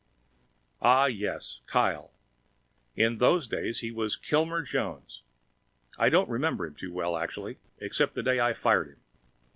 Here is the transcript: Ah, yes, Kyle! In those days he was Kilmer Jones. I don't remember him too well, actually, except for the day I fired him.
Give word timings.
Ah, 0.81 1.05
yes, 1.05 1.61
Kyle! 1.67 2.11
In 2.95 3.17
those 3.17 3.47
days 3.47 3.81
he 3.81 3.91
was 3.91 4.15
Kilmer 4.17 4.63
Jones. 4.63 5.21
I 5.95 6.09
don't 6.09 6.27
remember 6.27 6.65
him 6.65 6.73
too 6.73 6.91
well, 6.91 7.15
actually, 7.15 7.59
except 7.77 8.15
for 8.15 8.23
the 8.23 8.23
day 8.23 8.39
I 8.39 8.53
fired 8.55 8.87
him. 8.87 9.01